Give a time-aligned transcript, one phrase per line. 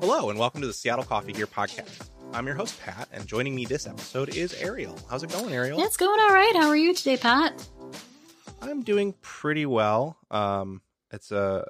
[0.00, 2.08] Hello, and welcome to the Seattle Coffee Gear Podcast.
[2.32, 4.96] I'm your host, Pat, and joining me this episode is Ariel.
[5.10, 5.80] How's it going, Ariel?
[5.80, 6.52] It's going all right.
[6.56, 7.66] How are you today, Pat?
[8.60, 10.18] I'm doing pretty well.
[10.30, 11.66] Um, it's a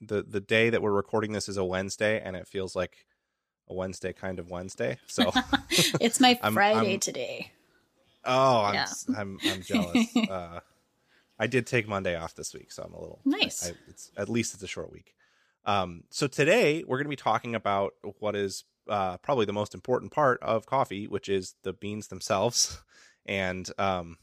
[0.00, 3.06] the the day that we're recording this is a Wednesday, and it feels like
[3.68, 4.98] a Wednesday kind of Wednesday.
[5.06, 5.32] So
[6.00, 7.50] it's my I'm- Friday I'm- today.
[8.24, 8.86] oh, I'm Yeah.
[9.16, 10.16] I'm, I'm jealous.
[10.30, 10.60] uh,
[11.38, 13.66] I did take Monday off this week, so I'm a little Nice.
[13.66, 15.14] I, I, it's at least it's a short week.
[15.64, 19.74] Um, so today we're going to be talking about what is uh, probably the most
[19.74, 22.80] important part of coffee, which is the beans themselves,
[23.26, 24.16] and um,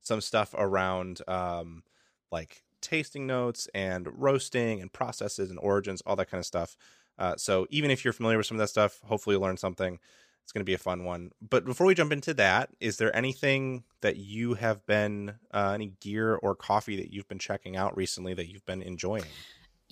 [0.00, 1.82] some stuff around um,
[2.30, 6.76] like tasting notes and roasting and processes and origins, all that kind of stuff.
[7.18, 9.98] Uh, so even if you're familiar with some of that stuff, hopefully you'll learn something.
[10.42, 11.30] It's going to be a fun one.
[11.40, 15.92] But before we jump into that, is there anything that you have been, uh, any
[16.00, 19.22] gear or coffee that you've been checking out recently that you've been enjoying?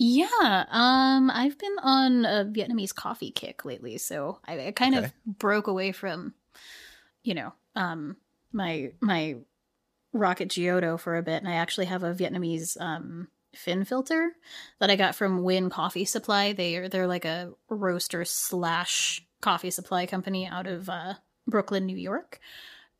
[0.03, 5.13] Yeah, um, I've been on a Vietnamese coffee kick lately, so I, I kind of
[5.27, 6.33] broke away from,
[7.21, 8.17] you know, um,
[8.51, 9.35] my my
[10.11, 14.31] Rocket Giotto for a bit, and I actually have a Vietnamese um fin filter
[14.79, 16.53] that I got from Nguyen Coffee Supply.
[16.53, 21.13] They are they're like a roaster slash coffee supply company out of uh,
[21.45, 22.39] Brooklyn, New York.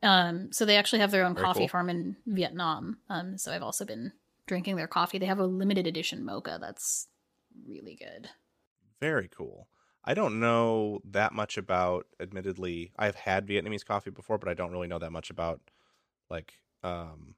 [0.03, 1.69] Um, so they actually have their own Very coffee cool.
[1.69, 2.99] farm in Vietnam.
[3.09, 4.13] Um, so I've also been
[4.47, 5.17] drinking their coffee.
[5.17, 7.07] They have a limited edition mocha that's
[7.67, 8.29] really good.
[8.99, 9.67] Very cool.
[10.03, 14.71] I don't know that much about admittedly I've had Vietnamese coffee before, but I don't
[14.71, 15.61] really know that much about
[16.29, 17.35] like um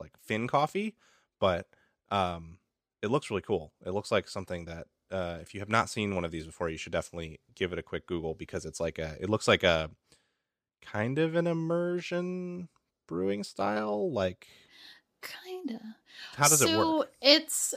[0.00, 0.96] like Fin coffee,
[1.40, 1.68] but
[2.10, 2.58] um
[3.02, 3.72] it looks really cool.
[3.84, 6.68] It looks like something that uh if you have not seen one of these before,
[6.68, 9.62] you should definitely give it a quick Google because it's like a it looks like
[9.62, 9.90] a
[10.82, 12.68] kind of an immersion
[13.06, 14.48] brewing style like
[15.22, 15.80] Kinda.
[16.36, 16.86] how does so it work?
[16.86, 17.74] So it's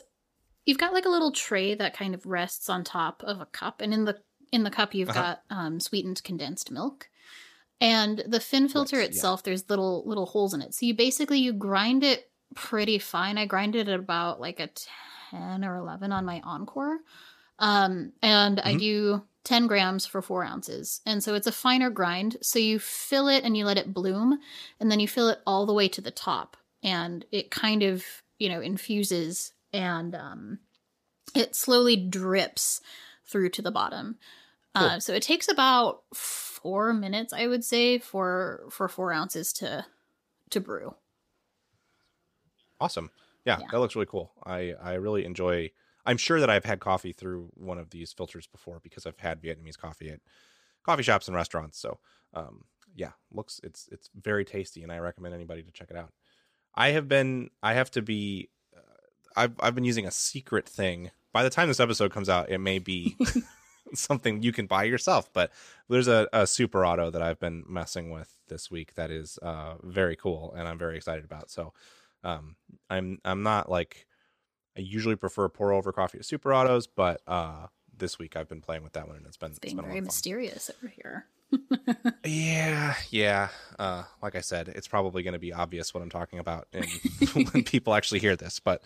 [0.65, 3.81] you've got like a little tray that kind of rests on top of a cup,
[3.81, 4.19] and in the
[4.51, 5.21] in the cup you've Uh-huh.
[5.21, 7.09] got um, sweetened condensed milk.
[7.79, 9.09] And the fin filter Right, yeah.
[9.09, 10.75] itself, there's little little holes in it.
[10.75, 13.37] So you basically you grind it pretty fine.
[13.37, 14.69] I grinded it at about like a
[15.31, 16.99] ten or eleven on my Encore,
[17.59, 18.79] um, and I Mhm.
[18.79, 21.01] do ten grams for four ounces.
[21.07, 22.37] And so it's a finer grind.
[22.43, 24.39] So you fill it and you let it bloom,
[24.79, 28.05] and then you fill it all the way to the top and it kind of
[28.39, 30.59] you know infuses and um,
[31.35, 32.81] it slowly drips
[33.25, 34.17] through to the bottom
[34.75, 39.85] uh, so it takes about four minutes i would say for for four ounces to
[40.49, 40.95] to brew
[42.79, 43.11] Awesome.
[43.45, 43.67] Yeah, Yeah.
[43.71, 44.33] that looks really cool.
[44.43, 45.71] I I really enjoy.
[46.05, 49.41] I'm sure that I've had coffee through one of these filters before because I've had
[49.41, 50.19] Vietnamese coffee at
[50.83, 51.79] coffee shops and restaurants.
[51.79, 51.99] So,
[52.33, 52.65] um,
[52.95, 56.13] yeah, looks it's it's very tasty, and I recommend anybody to check it out.
[56.75, 57.49] I have been.
[57.61, 58.49] I have to be.
[58.75, 58.79] Uh,
[59.35, 61.11] I've I've been using a secret thing.
[61.33, 63.15] By the time this episode comes out, it may be
[63.93, 65.31] something you can buy yourself.
[65.31, 65.51] But
[65.89, 69.75] there's a, a super auto that I've been messing with this week that is uh,
[69.81, 71.49] very cool, and I'm very excited about.
[71.49, 71.73] So
[72.23, 72.55] um
[72.89, 74.05] i'm i'm not like
[74.77, 77.67] i usually prefer pour over coffee to super autos but uh
[77.97, 79.87] this week i've been playing with that one and it's been it's being been a
[79.87, 81.25] lot very mysterious over here
[82.25, 83.49] yeah yeah.
[83.79, 86.67] Uh like i said it's probably going to be obvious what i'm talking about
[87.33, 88.81] when people actually hear this but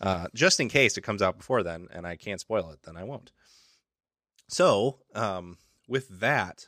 [0.00, 2.96] uh just in case it comes out before then and i can't spoil it then
[2.96, 3.32] i won't.
[4.48, 5.58] So um
[5.88, 6.66] with that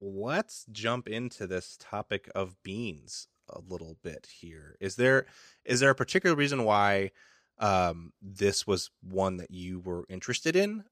[0.00, 4.76] let's jump into this topic of beans a little bit here.
[4.80, 5.26] Is there
[5.64, 7.10] is there a particular reason why
[7.58, 10.84] um this was one that you were interested in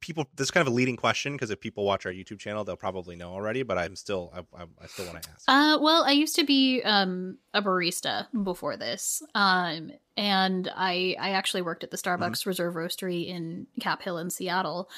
[0.00, 2.64] people this is kind of a leading question because if people watch our youtube channel
[2.64, 5.78] they'll probably know already but i'm still i, I, I still want to ask Uh,
[5.80, 11.62] well, I used to be um, a barista before this, um, and I I actually
[11.62, 14.88] worked at the Starbucks Reserve Roastery in Cap Hill in Seattle,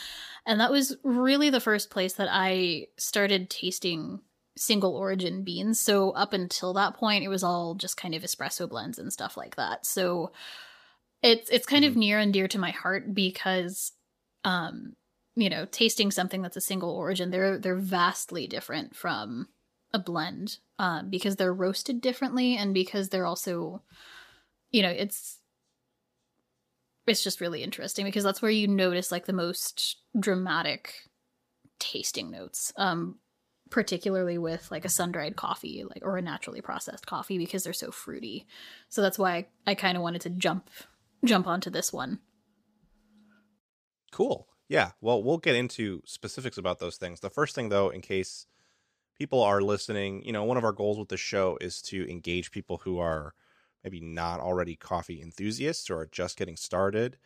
[0.46, 4.20] and that was really the first place that I started tasting
[4.56, 5.80] single origin beans.
[5.80, 9.36] So up until that point, it was all just kind of espresso blends and stuff
[9.36, 9.86] like that.
[9.86, 10.32] So
[11.22, 11.96] it's it's kind of Mhm.
[11.96, 13.92] near and dear to my heart because
[14.44, 14.94] um
[15.34, 19.48] you know tasting something that's a single origin they're they're vastly different from
[19.92, 23.82] a blend um because they're roasted differently and because they're also
[24.70, 25.38] you know it's
[27.06, 30.94] it's just really interesting because that's where you notice like the most dramatic
[31.78, 33.16] tasting notes um
[33.72, 37.90] particularly with like a sun-dried coffee like or a naturally processed coffee because they're so
[37.90, 38.46] fruity.
[38.90, 40.68] So that's why i, I kind of wanted to jump
[41.24, 42.20] jump onto this one
[44.12, 44.48] Cool.
[44.68, 44.92] Yeah.
[45.00, 47.20] Well, we'll get into specifics about those things.
[47.20, 48.46] The first thing, though, in case
[49.18, 52.50] people are listening, you know, one of our goals with the show is to engage
[52.52, 53.34] people who are
[53.84, 57.18] maybe not already coffee enthusiasts or are just getting started.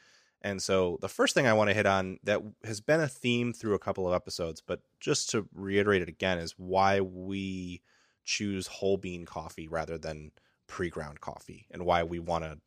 [0.42, 3.52] And so the first thing I want to hit on that has been a theme
[3.52, 7.82] through a couple of episodes, but just to reiterate it again, is why we
[8.24, 10.32] choose whole bean coffee rather than
[10.68, 12.58] pre-ground coffee and why we want to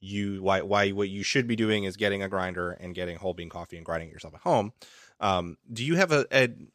[0.00, 3.34] you why why what you should be doing is getting a grinder and getting whole
[3.34, 4.72] bean coffee and grinding it yourself at home.
[5.20, 6.26] Um, do you have a,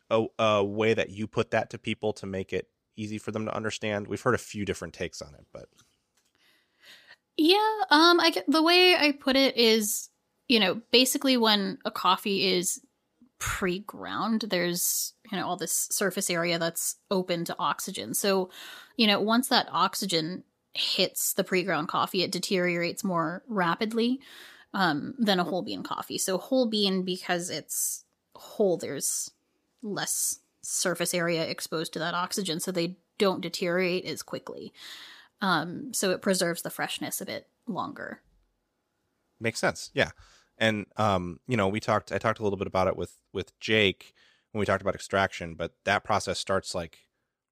[0.09, 3.45] a a way that you put that to people to make it easy for them
[3.45, 4.07] to understand?
[4.07, 5.67] We've heard a few different takes on it, but
[7.37, 7.57] yeah,
[7.89, 10.09] um, I the way I put it is,
[10.47, 12.81] you know, basically when a coffee is
[13.39, 18.13] pre-ground, there's you know all this surface area that's open to oxygen.
[18.13, 18.49] So,
[18.97, 24.19] you know, once that oxygen hits the pre-ground coffee, it deteriorates more rapidly
[24.73, 26.17] um, than a whole bean coffee.
[26.17, 29.31] So whole bean because it's whole, there's
[29.81, 34.73] less surface area exposed to that oxygen, so they don't deteriorate as quickly.
[35.41, 38.21] Um, so it preserves the freshness a bit longer.
[39.39, 39.89] Makes sense.
[39.93, 40.11] Yeah.
[40.57, 43.59] And um, you know, we talked I talked a little bit about it with with
[43.59, 44.13] Jake
[44.51, 47.07] when we talked about extraction, but that process starts like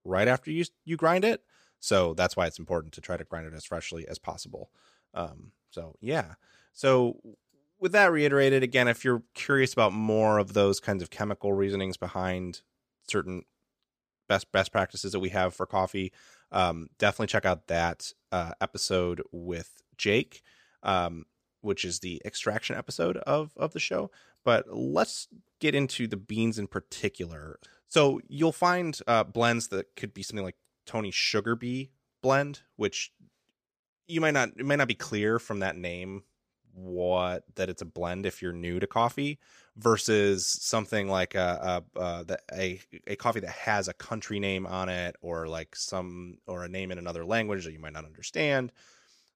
[0.06, 1.44] right after you you grind it.
[1.80, 4.72] So that's why it's important to try to grind it as freshly as possible.
[5.14, 6.34] Um, so yeah.
[6.74, 7.20] So
[7.80, 11.98] with that reiterated again, if you're curious about more of those kinds of chemical reasonings
[11.98, 12.62] behind
[13.10, 13.44] certain
[14.28, 16.12] best best practices that we have for coffee,
[16.52, 20.42] um, definitely check out that uh, episode with Jake,
[20.84, 21.26] um,
[21.62, 24.12] which is the extraction episode of of the show.
[24.44, 25.28] But let's
[25.60, 27.60] get into the beans in particular.
[27.88, 30.56] So you'll find uh, blends that could be something like
[30.90, 31.92] Tony Sugarbee
[32.24, 33.14] blend, which
[34.08, 36.24] you might not it might not be clear from that name
[36.74, 39.38] what that it's a blend if you're new to coffee
[39.78, 45.16] versus something like a a, a a coffee that has a country name on it
[45.22, 48.72] or like some or a name in another language that you might not understand.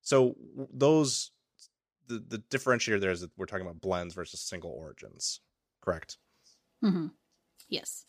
[0.02, 0.36] So
[0.74, 1.30] those
[2.08, 5.40] the the differentiator there is that we're talking about blends versus single origins,
[5.82, 6.18] correct?
[6.84, 7.08] Mm-hmm.
[7.70, 8.06] Yes.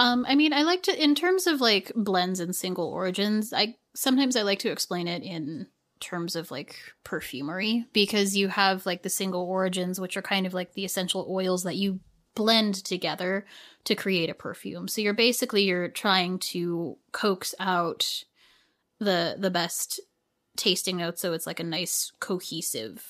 [0.00, 3.52] Um, I mean, I like to in terms of like blends and single origins.
[3.52, 5.66] I sometimes I like to explain it in
[6.00, 10.54] terms of like perfumery because you have like the single origins which are kind of
[10.54, 12.00] like the essential oils that you
[12.34, 13.44] blend together
[13.84, 14.88] to create a perfume.
[14.88, 18.24] So you're basically you're trying to coax out
[19.00, 20.00] the the best
[20.56, 23.04] tasting notes so it's like a nice cohesive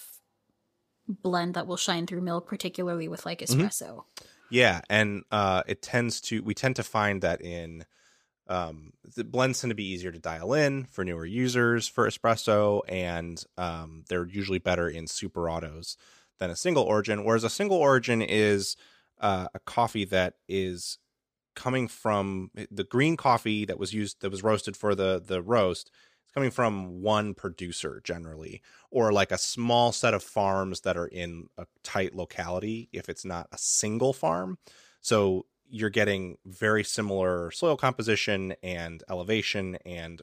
[1.06, 3.60] blend that will shine through milk particularly with like mm-hmm.
[3.60, 3.90] espresso.
[3.90, 4.26] Mm-hmm.
[4.50, 7.84] Yeah, and uh it tends to we tend to find that in
[8.48, 12.82] um, the blends tend to be easier to dial in for newer users for espresso,
[12.88, 15.96] and um, they're usually better in super autos
[16.40, 17.24] than a single origin.
[17.24, 18.76] Whereas a single origin is
[19.20, 20.98] uh, a coffee that is
[21.56, 25.90] coming from the green coffee that was used that was roasted for the the roast.
[26.30, 28.62] It's coming from one producer generally,
[28.92, 32.88] or like a small set of farms that are in a tight locality.
[32.92, 34.58] If it's not a single farm,
[35.00, 40.22] so you're getting very similar soil composition and elevation and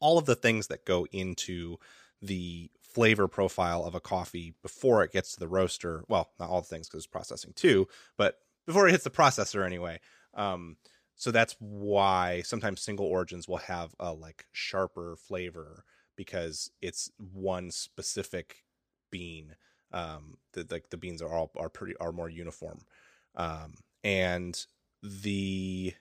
[0.00, 1.76] all of the things that go into
[2.20, 6.02] the flavor profile of a coffee before it gets to the roaster.
[6.08, 7.86] Well, not all the things because it's processing too,
[8.16, 10.00] but before it hits the processor anyway.
[10.34, 10.78] Um,
[11.16, 15.84] so that's why sometimes single origins will have a like sharper flavor
[16.14, 18.64] because it's one specific
[19.10, 19.56] bean.
[19.92, 22.80] Um, the like the beans are all are pretty are more uniform.
[23.34, 24.66] Um, and
[25.02, 25.94] the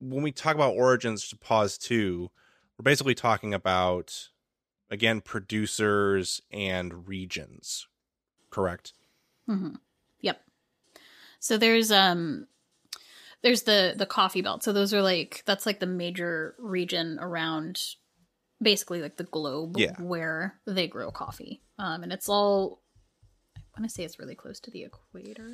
[0.00, 2.30] when we talk about origins to pause too
[2.78, 4.28] we're basically talking about
[4.90, 7.86] again producers and regions
[8.50, 8.92] correct
[9.48, 9.74] mm-hmm.
[10.20, 10.42] yep
[11.40, 12.46] so there's um
[13.42, 17.80] there's the the coffee belt so those are like that's like the major region around
[18.60, 19.92] basically like the globe yeah.
[20.00, 22.82] where they grow coffee um and it's all
[23.56, 25.48] i want to say it's really close to the equator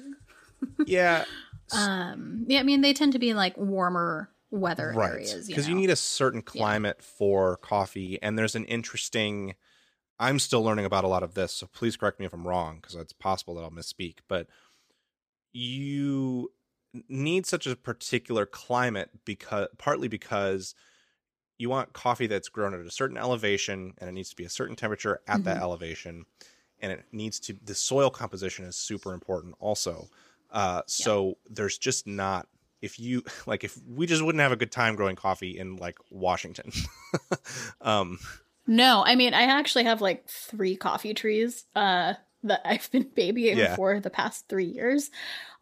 [0.86, 1.24] yeah
[1.72, 5.12] um, yeah, I mean they tend to be like warmer weather right.
[5.12, 7.06] areas because you, you, need a certain climate yeah.
[7.18, 9.54] for coffee, and there's an interesting.
[10.18, 12.78] I'm still learning about a lot of this, so please correct me if I'm wrong
[12.80, 14.18] because it's possible that I'll misspeak.
[14.28, 14.46] But
[15.52, 16.52] you
[17.08, 20.74] need such a particular climate because partly because
[21.58, 24.50] you want coffee that's grown at a certain elevation and it needs to be a
[24.50, 25.44] certain temperature at mm-hmm.
[25.44, 26.24] that elevation
[26.80, 30.08] and it needs to the soil composition is super important also
[30.50, 31.34] uh, so yeah.
[31.50, 32.46] there's just not
[32.80, 35.98] if you like if we just wouldn't have a good time growing coffee in like
[36.10, 36.70] Washington.
[37.80, 38.18] um
[38.66, 43.58] no, I mean I actually have like three coffee trees uh that I've been babying
[43.58, 43.76] yeah.
[43.76, 45.10] for the past 3 years.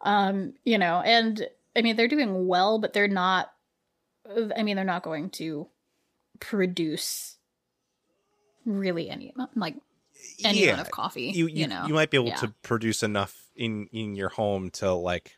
[0.01, 3.51] Um you know, and I mean they're doing well but they're not
[4.55, 5.67] I mean they're not going to
[6.39, 7.37] produce
[8.65, 9.75] really any like
[10.45, 11.31] any yeah, amount of coffee.
[11.33, 12.35] you You, you, know, you might be able Yeah.
[12.37, 15.37] to produce enough in in your home to like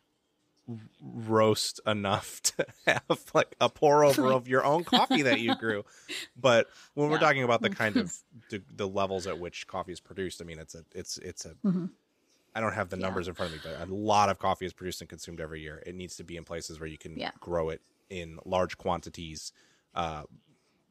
[1.02, 5.84] roast enough to have like a pour over of your own coffee that you grew
[6.36, 8.16] but when we're talking about the kind of
[8.50, 11.56] the, the levels at which coffee is produced i mean it's a it's it's a
[11.64, 11.90] Mhm.
[12.56, 13.02] i don't have the Yeah.
[13.04, 15.62] numbers in front of me but a lot of coffee is produced and consumed every
[15.62, 17.32] year it needs to be in places where you can Yeah.
[17.40, 19.52] grow it in large quantities
[19.94, 20.24] uh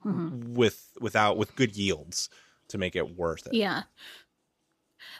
[0.04, 0.54] Mhm.
[0.54, 2.28] with without with good yields
[2.68, 3.84] to make it worth it Yeah.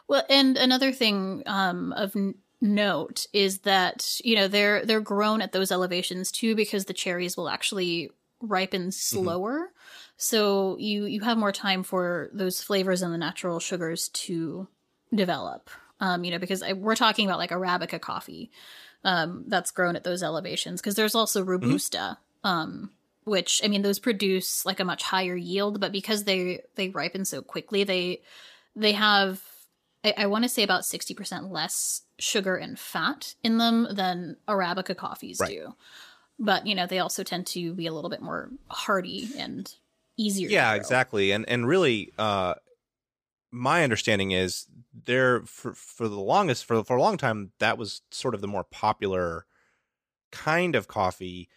[0.09, 2.15] Well, and another thing um, of
[2.65, 7.37] note is that you know they're they're grown at those elevations too because the cherries
[7.37, 9.71] will actually ripen slower,
[10.17, 14.67] so you you have more time for those flavors and the natural sugars to
[15.15, 15.71] develop.
[16.01, 18.51] Um, you know, because I, we're talking about like arabica coffee
[19.05, 22.19] um, that's grown at those elevations because there's also robusta.
[22.43, 22.91] Um,
[23.25, 27.25] which I mean, those produce like a much higher yield, but because they they ripen
[27.25, 28.23] so quickly, they
[28.77, 29.43] they have
[30.05, 34.37] I, I want to say about sixty percent less sugar and fat in them than
[34.47, 35.51] arabica coffees Right.
[35.51, 35.75] do.
[36.39, 39.73] But you know, they also tend to be a little bit more hearty and
[40.17, 40.49] easier.
[40.49, 42.55] yeah exactly and and really uh
[43.51, 44.67] my understanding is
[45.05, 48.47] there for for the longest for for a long time that was sort of the
[48.47, 49.45] more popular
[50.31, 51.49] kind of coffee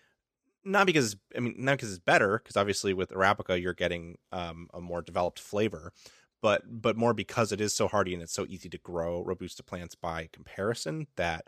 [0.63, 4.68] not because i mean not because it's better because obviously with arabica you're getting um
[4.74, 5.92] a more developed flavor
[6.41, 9.63] but but more because it is so hardy and it's so easy to grow robusta
[9.63, 11.48] plants by comparison that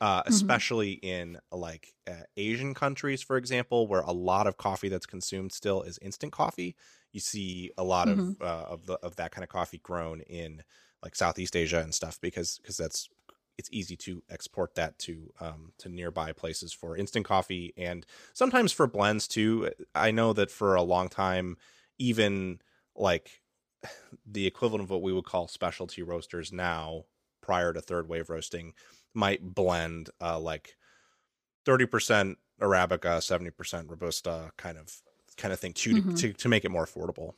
[0.00, 0.58] uh, Mhm.
[0.66, 5.52] especially in like uh, Asian countries, for example, where a lot of coffee that's consumed
[5.52, 6.76] still is instant coffee.
[7.12, 8.36] You see a lot of Mhm.
[8.40, 10.62] uh, of the of that kind of coffee grown in
[11.02, 13.08] like Southeast Asia and stuff because because that's
[13.56, 18.04] it's easy to export that to um, to nearby places for instant coffee and
[18.34, 19.70] sometimes for blends too.
[19.94, 21.56] I know that for a long time,
[21.98, 22.60] even
[22.96, 23.42] like
[24.26, 27.04] the equivalent of what we would call specialty roasters now,
[27.40, 28.74] prior to third wave roasting,
[29.14, 30.76] might blend uh, like
[31.64, 35.02] thirty percent arabica, seventy percent robusta, kind of
[35.36, 36.16] kind of thing too, Mhm.
[36.16, 37.34] to, to to make it more affordable.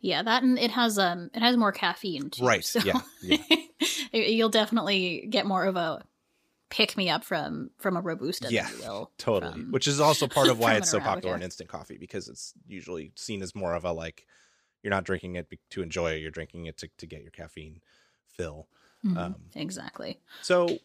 [0.00, 2.44] Yeah, that and it has um it has more caffeine too.
[2.44, 3.36] Right, So yeah, yeah.
[4.12, 6.04] you'll definitely get more of a
[6.70, 8.48] pick me up from from a robusta.
[8.50, 11.42] Yeah, you will Totally, from- which is also part of why it's so popular in
[11.42, 14.26] instant coffee because it's usually seen as more of a like
[14.82, 17.80] you're not drinking it to enjoy it, you're drinking it to to get your caffeine
[18.26, 18.68] fill.
[19.04, 20.20] Mhm, um, exactly.
[20.42, 20.82] So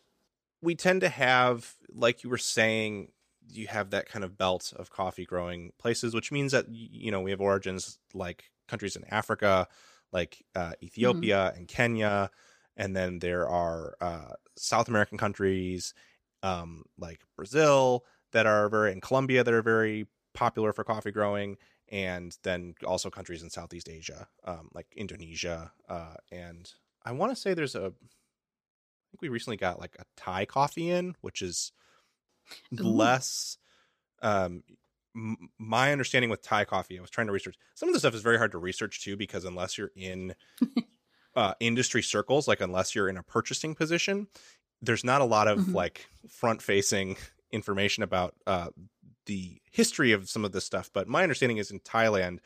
[0.61, 3.11] we tend to have, like you were saying,
[3.49, 7.21] you have that kind of belt of coffee growing places, which means that you know
[7.21, 9.67] we have origins like countries in Africa,
[10.11, 12.31] like uh, Ethiopia and Kenya,
[12.77, 15.93] and then there are uh, South American countries
[16.43, 21.57] um, like Brazil that are very, and Colombia that are very popular for coffee growing,
[21.89, 26.71] and then also countries in Southeast Asia, um, like Indonesia, uh, and
[27.03, 27.87] I want to say there's a.
[27.87, 31.71] I think we recently got like a Thai coffee in, which is
[32.73, 32.83] Ooh.
[32.83, 33.57] less.
[34.21, 34.63] Um,
[35.15, 37.55] m- my understanding with Thai coffee, I was trying to research.
[37.75, 40.35] Some of the stuff is very hard to research too, because unless you're in
[41.35, 44.27] uh, industry circles, like unless you're in a purchasing position,
[44.81, 45.73] there's not a lot of Mhm.
[45.73, 47.17] like front facing
[47.51, 48.69] information about uh,
[49.25, 50.89] the history of some of this stuff.
[50.93, 52.39] But my understanding is in Thailand,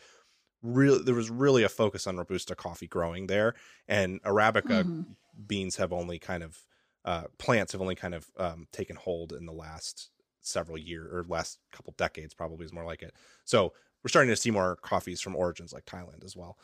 [0.61, 3.55] real there was really a focus on robusta coffee growing there,
[3.87, 5.15] and arabica Mhm.
[5.47, 6.65] beans have only kind of
[7.05, 11.23] uh, plants have only kind of um, taken hold in the last several years or
[11.29, 13.15] last couple decades, probably is more like it.
[13.45, 16.57] So we're starting to see more coffees from origins like Thailand as well.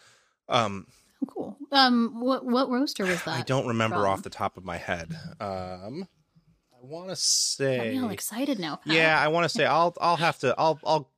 [0.49, 0.87] Um,
[1.21, 1.57] Oh, cool.
[1.71, 3.37] Um, what what roaster was that?
[3.37, 4.11] I don't remember from?
[4.11, 5.13] off the top of my head.
[5.39, 6.07] Um, I
[6.85, 8.79] want to say, me all excited now.
[8.85, 11.09] Yeah, I want to say I'll I'll have to I'll I'll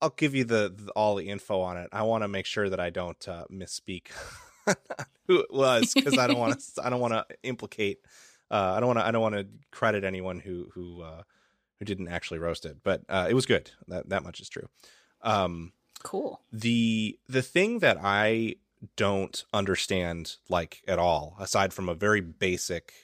[0.00, 1.88] I'll give you the, the all the info on it.
[1.92, 4.08] I want to make sure that I don't uh, misspeak
[5.26, 7.98] who it was because I don't want to I don't want to implicate
[8.50, 11.22] uh, I don't want to I don't want to credit anyone who who uh,
[11.78, 13.70] who didn't actually roast it, but uh, it was good.
[13.88, 14.68] That that much is true.
[15.22, 16.42] Um, cool.
[16.52, 18.56] the the thing that I
[18.96, 23.03] don't understand like at all, aside from a very basic,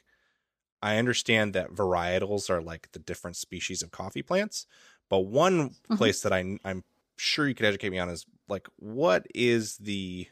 [0.82, 4.66] I understand that varietals are like the different species of coffee plants,
[5.08, 5.96] but one Mhm.
[5.96, 6.84] place that I I'm
[7.18, 10.28] sure you could educate me on is like what is the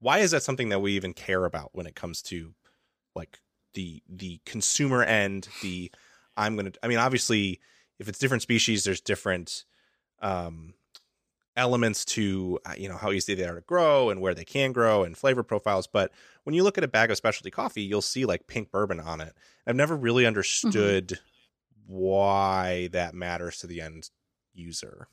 [0.00, 2.54] why is that something that we even care about when it comes to
[3.14, 3.40] like
[3.74, 5.90] the the consumer end the
[6.36, 7.60] i'm gonna i mean obviously
[7.98, 9.64] if it's different species there's different
[10.22, 10.74] um
[11.56, 14.72] elements to uh, you know how easy they are to grow and where they can
[14.72, 16.10] grow and flavor profiles but
[16.44, 19.20] when you look at a bag of specialty coffee you'll see like pink bourbon on
[19.20, 19.34] it.
[19.66, 21.18] I've never really understood
[21.86, 24.10] why that matters to the end
[24.54, 25.08] user.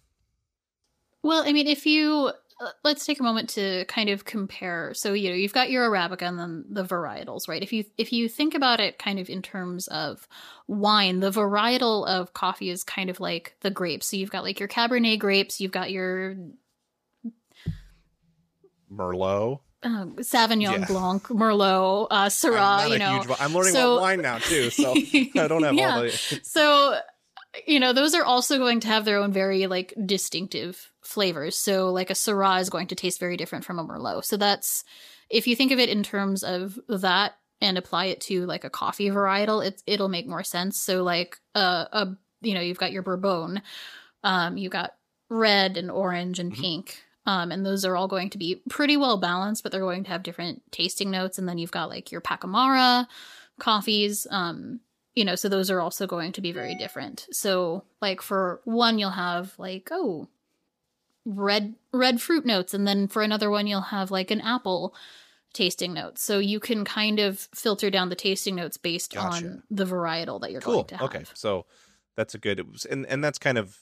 [1.22, 4.94] Well, I mean, if you uh, let's take a moment to kind of compare.
[4.94, 7.62] So you know you've got your arabica and then the varietals, right?
[7.64, 10.28] If you if you think about it kind of in terms of
[10.68, 14.08] wine, the varietal of coffee is kind of like the grapes.
[14.08, 16.36] So you've got like your Cabernet grapes, you've got your
[18.92, 19.60] Merlot.
[19.84, 20.86] um, Sauvignon Yeah.
[20.86, 22.90] Blanc, Merlot, uh, Syrah.
[22.90, 25.96] You know, huge, I'm learning so- about wine now too, so I don't have Yeah.
[25.96, 26.40] all the.
[26.44, 27.00] so
[27.66, 31.58] you know those are also going to have their own very like distinctive flavors.
[31.58, 34.26] So like a syrah is going to taste very different from a merlot.
[34.26, 34.84] So that's
[35.30, 38.70] if you think of it in terms of that and apply it to like a
[38.70, 40.80] coffee varietal it, it'll make more sense.
[40.80, 41.60] So like a,
[41.92, 43.62] a you know you've got your bourbon
[44.24, 44.96] um you've got
[45.30, 46.62] red and orange and Mhm.
[46.62, 50.04] pink um and those are all going to be pretty well balanced but they're going
[50.04, 51.38] to have different tasting notes.
[51.38, 53.08] And then you've got like your pacamara
[53.60, 54.80] coffees um
[55.20, 59.00] you know so those are also going to be very different so like for one
[59.00, 60.28] you'll have like oh
[61.26, 64.96] red red fruit notes and then for another one you'll have like an apple
[65.54, 69.46] tasting notes so you can kind of filter down the tasting notes based Gotcha.
[69.46, 70.76] on the varietal that you're Cool.
[70.76, 71.66] going to have Okay, so
[72.16, 73.78] that's a good, and and that's kind of.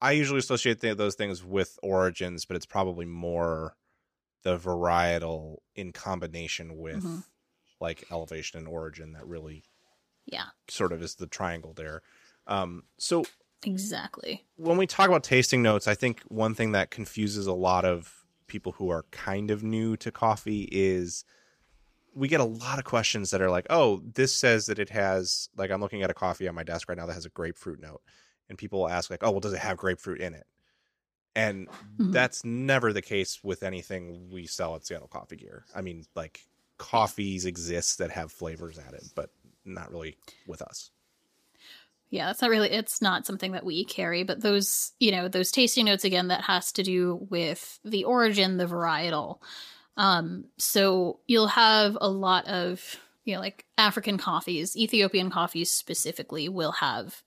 [0.00, 3.76] I usually associate th- those things with origins, but it's probably more
[4.44, 7.22] the varietal in combination with Mhm.
[7.80, 9.64] like elevation and origin that really
[10.26, 12.02] yeah sort of is the triangle there.
[12.46, 13.24] Um, so
[13.64, 17.84] exactly when we talk about tasting notes, I think one thing that confuses a lot
[17.84, 21.24] of people who are kind of new to coffee is
[22.14, 25.48] we get a lot of questions that are like, "Oh, this says that it has
[25.56, 27.80] like I'm looking at a coffee on my desk right now that has a grapefruit
[27.80, 28.02] note."
[28.48, 30.46] And people will ask like, "Oh, well does it have grapefruit in it?"
[31.34, 32.12] And Mhm.
[32.12, 35.64] that's never the case with anything we sell at Seattle Coffee Gear.
[35.74, 39.30] I mean, like coffees exist that have flavors added, but
[39.64, 40.16] not really
[40.46, 40.90] with us.
[42.10, 45.50] Yeah, that's not really it's not something that we carry, but those, you know, those
[45.50, 49.38] tasting notes again that has to do with the origin, the varietal.
[49.96, 56.50] Um so you'll have a lot of, you know, like African coffees, Ethiopian coffees specifically
[56.50, 57.22] will have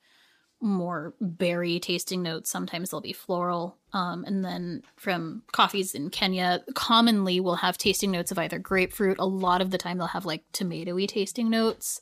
[0.62, 2.52] more berry tasting notes.
[2.52, 3.78] Sometimes they'll be floral.
[3.96, 9.18] Um, and then from coffees in Kenya, commonly will have tasting notes of either grapefruit.
[9.20, 12.02] A lot of the time they'll have like tomatoey tasting notes.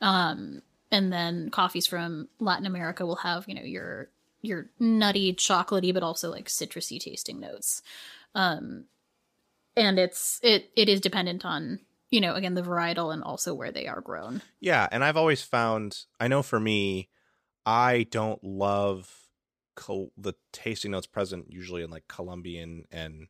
[0.00, 4.10] Um, and then coffees from Latin America will have, you know, your
[4.42, 7.82] your nutty, chocolatey, but also like citrusy tasting notes.
[8.36, 8.84] Um,
[9.76, 13.72] and it's it it is dependent on you know again the varietal and also where
[13.72, 14.40] they are grown.
[14.60, 17.08] Yeah, and I've always found I know for me,
[17.66, 19.27] I don't love
[19.78, 23.28] col- the tasting notes present usually in like Colombian and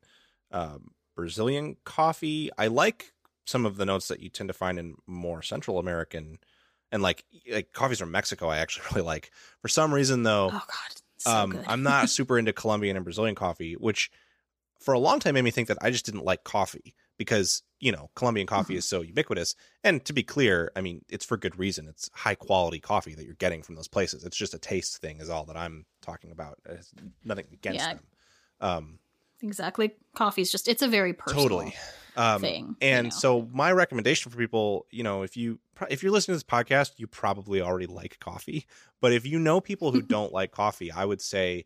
[0.50, 2.50] um, Brazilian coffee.
[2.56, 3.12] I like
[3.44, 6.38] some of the notes that you tend to find in more Central American
[6.90, 8.48] and like like coffees from Mexico.
[8.48, 9.30] I actually really like.
[9.60, 11.60] For some reason though, Oh God, so um.
[11.66, 14.10] I'm not super into Colombian and Brazilian coffee, which
[14.80, 17.92] for a long time made me think that I just didn't like coffee because you
[17.92, 18.78] know Colombian coffee Mhm.
[18.78, 19.54] is so ubiquitous.
[19.84, 21.86] And to be clear, I mean it's for good reason.
[21.88, 24.24] It's high quality coffee that you're getting from those places.
[24.24, 26.58] It's just a taste thing, is all that I'm talking about.
[26.68, 26.92] It's
[27.24, 27.94] nothing against Yeah.
[27.94, 28.06] them.
[28.60, 28.98] Um,
[29.42, 29.94] exactly.
[30.14, 31.74] Coffee is just it's a very personal totally.
[32.16, 32.76] Um, thing.
[32.80, 33.16] and you know?
[33.16, 36.94] so my recommendation for people, you know, if you if you're listening to this podcast,
[36.96, 38.66] you probably already like coffee.
[39.00, 41.64] But if you know people who don't like coffee, I would say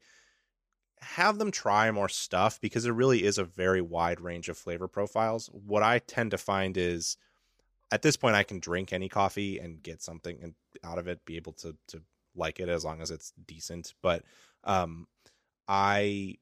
[1.02, 4.88] have them try more stuff because there really is a very wide range of flavor
[4.88, 5.48] profiles.
[5.48, 7.16] What I tend to find is
[7.90, 11.24] at this point I can drink any coffee and get something and- out of it,
[11.24, 12.02] be able to to
[12.34, 13.94] like it as long as it's decent.
[14.02, 14.24] But
[14.64, 15.06] um
[15.68, 16.36] I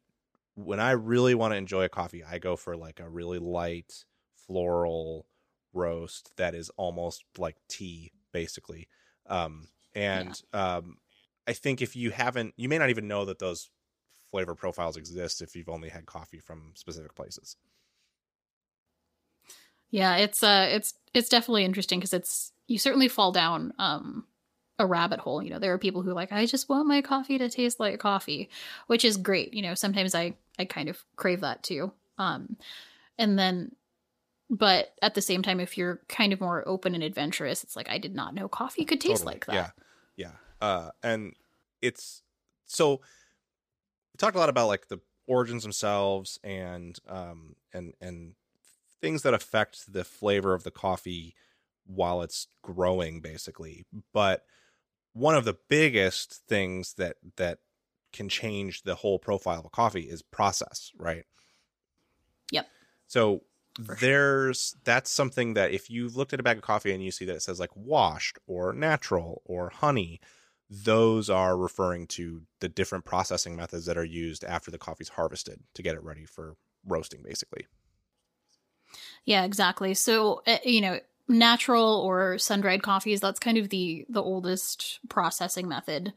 [0.55, 4.05] when I really want to enjoy a coffee, I go for like a really light
[4.47, 5.27] floral
[5.73, 8.89] roast that is almost like tea, basically.
[9.27, 10.97] Um, and um,
[11.47, 13.71] I think if you haven't, you may not even know that those
[14.31, 17.57] flavor profiles exist if you've only had coffee from specific places.
[19.91, 24.25] Yeah, it's uh it's it's definitely interesting because it's you certainly fall down um
[24.79, 25.43] a rabbit hole.
[25.43, 27.81] You know, there are people who are like, I just want my coffee to taste
[27.81, 28.49] like coffee,
[28.87, 29.53] which is great.
[29.53, 31.93] You know, sometimes I I kind of crave that too.
[32.19, 32.57] Um
[33.19, 33.75] and then
[34.49, 37.89] but at the same time if you're kind of more open and adventurous, it's like
[37.89, 39.35] I did not know coffee could taste Totally.
[39.35, 39.55] like that.
[39.55, 39.71] Yeah,
[40.17, 40.33] yeah.
[40.61, 41.35] Uh, and
[41.81, 42.23] it's
[42.67, 43.01] so
[44.21, 48.35] talked a lot about like the origins themselves and um and and
[49.01, 51.35] things that affect the flavor of the coffee
[51.87, 53.85] while it's growing, basically.
[54.13, 54.45] But
[55.13, 57.59] one of the biggest things that that
[58.13, 61.25] can change the whole profile of a coffee is process, right?
[62.53, 62.69] Yep.
[63.07, 63.43] So
[63.85, 63.97] For sure.
[63.97, 67.25] there's that's something that if you've looked at a bag of coffee and you see
[67.25, 70.21] that it says like washed or natural or honey,
[70.71, 75.61] those are referring to the different processing methods that are used after the coffee's harvested
[75.75, 76.57] to get it ready for
[76.87, 77.67] roasting basically.
[79.25, 79.95] Yeah, exactly.
[79.95, 85.69] So, uh, you know, natural or sun-dried coffees, that's kind of the the oldest processing
[85.69, 86.13] method.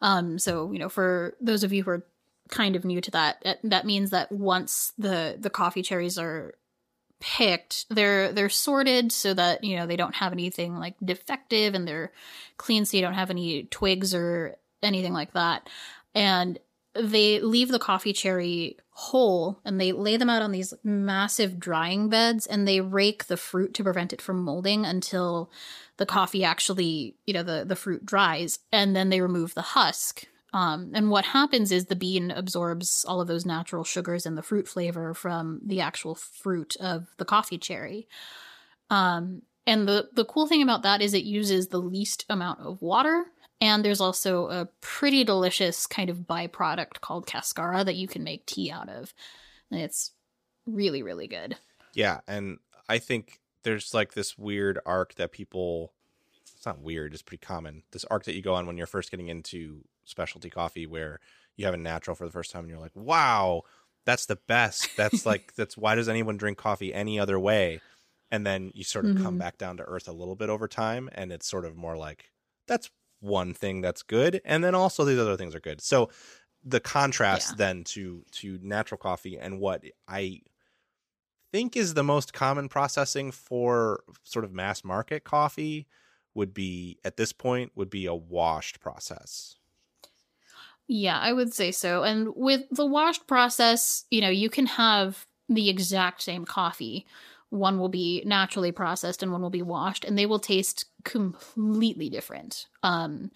[0.00, 2.06] Um so, you know, for those of you who are
[2.48, 6.54] kind of new to that, that means that once the the coffee cherries are
[7.20, 7.86] picked.
[7.90, 12.12] They're they're sorted so that you know they don't have anything like defective and they're
[12.56, 15.68] clean so you don't have any twigs or anything like that.
[16.14, 16.58] And
[16.94, 22.08] they leave the coffee cherry whole and they lay them out on these massive drying
[22.08, 25.50] beds and they rake the fruit to prevent it from molding until
[25.98, 28.60] the coffee actually you know the the fruit dries.
[28.72, 33.20] And then they remove the husk um, and what happens is the bean absorbs all
[33.20, 37.58] of those natural sugars and the fruit flavor from the actual fruit of the coffee
[37.58, 38.08] cherry.
[38.90, 42.80] Um, and the, the cool thing about that is it uses the least amount of
[42.80, 43.26] water.
[43.60, 48.46] And there's also a pretty delicious kind of byproduct called cascara that you can make
[48.46, 49.12] tea out of.
[49.70, 50.12] And it's
[50.66, 51.56] really, really good.
[51.92, 52.20] Yeah.
[52.26, 52.58] And
[52.88, 55.92] I think there's like this weird arc that people,
[56.58, 57.84] it's not weird, it's pretty common.
[57.92, 61.20] This arc that you go on when you're first getting into specialty coffee where
[61.56, 63.62] you have a natural for the first time and you're like, wow,
[64.04, 64.88] that's the best.
[64.96, 67.80] That's like, that's why does anyone drink coffee any other way?
[68.32, 69.24] And then you sort of mm-hmm.
[69.24, 71.08] come back down to earth a little bit over time.
[71.12, 72.32] And it's sort of more like,
[72.66, 72.90] that's
[73.20, 74.40] one thing that's good.
[74.44, 75.80] And then also these other things are good.
[75.80, 76.10] So
[76.64, 77.56] the contrast yeah.
[77.58, 80.40] then to, to natural coffee and what I
[81.52, 85.86] think is the most common processing for sort of mass market coffee
[86.38, 89.58] would be at this point would be a washed process
[90.88, 92.02] yeah, I would say so.
[92.02, 97.06] And with the washed process, you know, you can have the exact same coffee.
[97.50, 102.08] One will be naturally processed and one will be washed, and they will taste completely
[102.08, 102.66] different.
[102.82, 103.30] Um,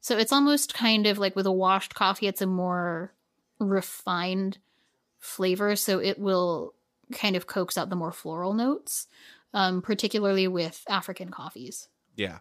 [0.00, 3.12] so it's almost kind of like with a washed coffee, it's a more
[3.58, 4.58] refined
[5.18, 5.76] flavor.
[5.76, 6.74] So it will
[7.10, 9.06] kind of coax out the more floral notes,
[9.54, 11.88] um, particularly with African coffees.
[12.16, 12.38] Yeah.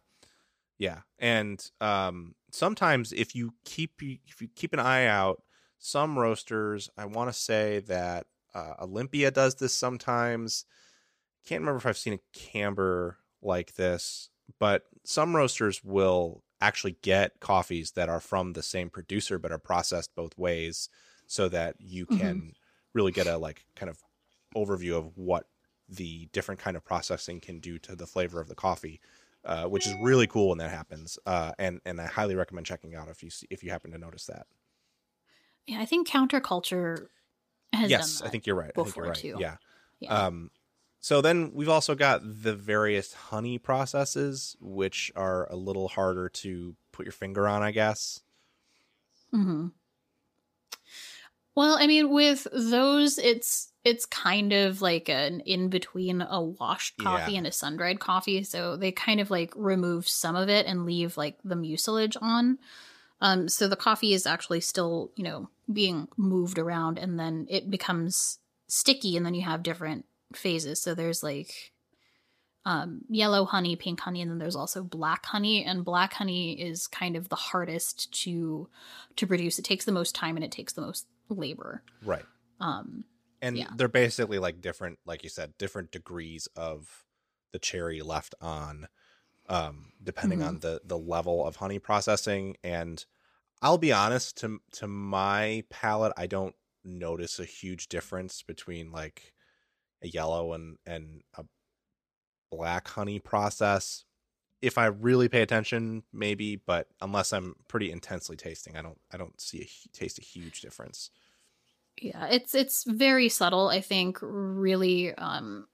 [0.79, 0.99] Yeah.
[1.19, 5.41] And um, sometimes if you keep if you keep an eye out,
[5.79, 10.65] some roasters, I want to say that uh, Olympia does this sometimes.
[11.45, 17.39] Can't remember if I've seen a camber like this, but some roasters will actually get
[17.39, 20.89] coffees that are from the same producer but are processed both ways
[21.27, 22.17] so that you mm-hmm.
[22.17, 22.49] can mm-hmm.
[22.93, 23.99] really get a like kind of
[24.55, 25.45] overview of what
[25.87, 28.99] the different kind of processing can do to the flavor of the coffee
[29.47, 31.17] uh, which is really cool when that happens.
[31.25, 33.97] Uh, and and I highly recommend checking out if you see, if you happen to
[33.97, 34.45] notice that.
[35.65, 37.07] Yeah, I think counterculture
[37.73, 38.71] has yes, I think you're right.
[38.77, 39.15] I think you're right.
[39.15, 39.37] Too.
[39.39, 39.55] Yeah.
[39.99, 40.13] yeah.
[40.13, 40.51] Um,
[40.99, 46.75] so then we've also got the various honey processes, which are a little harder to
[46.91, 48.21] put your finger on, I guess.
[49.31, 49.67] Hmm.
[51.57, 56.99] Well, I mean, with those, it's it's kind of like an in between a washed
[56.99, 57.39] coffee yeah.
[57.39, 58.43] and a sun dried coffee.
[58.43, 62.59] So they kind of like remove some of it and leave like the mucilage on.
[63.21, 67.71] Um, so the coffee is actually still, you know, being moved around and then it
[67.71, 70.79] becomes sticky and then you have different phases.
[70.79, 71.71] So there's like
[72.65, 75.63] um, yellow honey, pink honey, and then there's also black honey.
[75.63, 78.69] And black honey is kind of the hardest to
[79.15, 79.57] to produce.
[79.57, 81.83] It takes the most time and it takes the most labor.
[82.03, 82.25] Right.
[82.59, 83.03] Um,
[83.41, 83.67] and yeah.
[83.75, 87.05] they're basically like different like you said different degrees of
[87.53, 88.87] the cherry left on
[89.49, 90.47] um depending mm-hmm.
[90.47, 93.05] on the the level of honey processing and
[93.61, 99.33] i'll be honest to to my palate i don't notice a huge difference between like
[100.03, 101.43] a yellow and and a
[102.51, 104.05] black honey process
[104.61, 109.17] if i really pay attention maybe but unless i'm pretty intensely tasting i don't i
[109.17, 111.09] don't see a taste a huge difference.
[112.01, 115.67] Yeah it's it's very subtle i think really um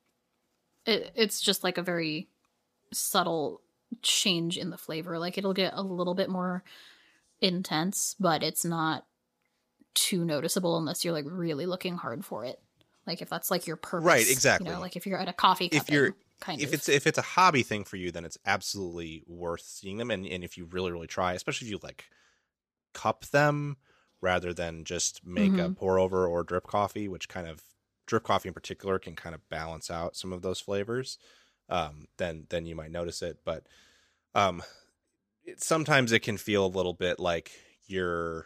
[0.85, 2.27] it, it's just like a very
[2.91, 3.61] subtle
[4.01, 6.63] change in the flavor like it'll get a little bit more
[7.41, 9.05] intense but it's not
[9.93, 12.59] too noticeable unless you're like really looking hard for it.
[13.05, 15.33] Like if that's like your purpose right exactly you know like if you're at a
[15.33, 16.73] coffee if you're kind if of.
[16.73, 20.25] it's if it's a hobby thing for you then it's absolutely worth seeing them and,
[20.25, 22.05] and if you really really try especially if you like
[22.93, 23.77] cup them
[24.23, 25.59] rather than just make mm-hmm.
[25.59, 27.61] a pour over or drip coffee, which kind of
[28.07, 31.19] drip coffee in particular can kind of balance out some of those flavors.
[31.69, 33.65] Um, then then you might notice it, but
[34.33, 34.63] um,
[35.43, 37.51] it, sometimes it can feel a little bit like
[37.85, 38.45] you're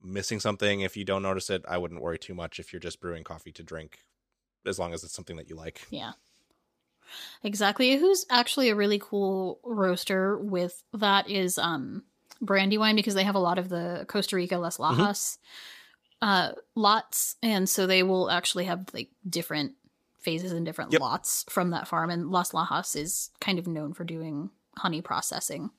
[0.00, 1.64] missing something if you don't notice it.
[1.68, 3.98] I wouldn't worry too much if you're just brewing coffee to drink,
[4.64, 5.86] as long as it's something that you like.
[5.90, 6.12] Yeah.
[7.42, 7.96] Exactly.
[7.96, 12.02] Who's actually a really cool roaster with that is um
[12.40, 15.00] Brandywine because they have a lot of the Costa Rica Las mm-hmm.
[15.00, 15.38] Lajas.
[16.22, 19.72] uh, lots, and so they will actually have like different
[20.20, 21.00] phases and different Yep.
[21.00, 22.10] lots from that farm.
[22.10, 25.70] And Las Lajas is kind of known for doing honey processing,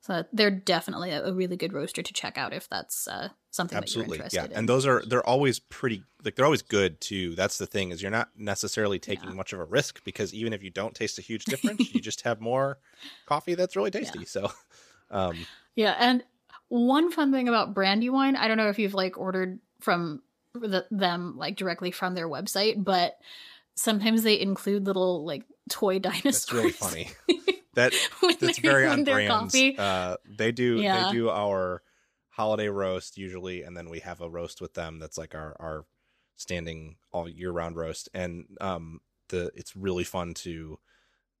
[0.00, 3.76] so they're definitely a, a really good roaster to check out if that's uh, something
[3.76, 4.50] Absolutely, that you're yeah.
[4.50, 4.56] in.
[4.56, 7.34] And those are they're always pretty like they're always good too.
[7.34, 9.34] That's the thing is you're not necessarily taking Yeah.
[9.34, 12.22] much of a risk because even if you don't taste a huge difference, you just
[12.22, 12.78] have more
[13.26, 14.24] coffee that's really tasty.
[14.24, 14.50] So,
[15.10, 16.22] um, Yeah, and
[16.68, 20.22] one fun thing about Brandywine, I don't know if you've like ordered from
[20.54, 23.18] the, them like directly from their website, but
[23.74, 26.46] sometimes they include little like toy dinosaurs.
[26.46, 27.10] that's really funny.
[27.78, 27.92] That
[28.40, 29.30] that's their- very on brand.
[29.30, 29.76] coffee.
[29.78, 31.06] Uh, they do Yeah.
[31.06, 31.82] they do our
[32.30, 35.84] holiday roast usually, and then we have a roast with them that's like our our
[36.36, 40.78] standing all year round roast, and um the it's really fun to